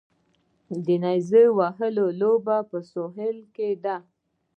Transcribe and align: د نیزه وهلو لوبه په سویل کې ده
د 0.85 0.87
نیزه 1.03 1.43
وهلو 1.57 2.05
لوبه 2.21 2.57
په 2.69 2.77
سویل 2.91 3.37
کې 3.55 3.69
ده 3.83 3.95